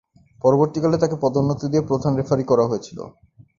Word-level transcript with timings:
পরবর্তীকালে 0.41 0.97
তাকে 0.97 1.15
পদোন্নতি 1.21 1.65
দিয়ে 1.71 1.87
প্রধান 1.89 2.11
রেফারি 2.15 2.43
করা 2.43 2.63
হয়েছিল। 2.65 2.99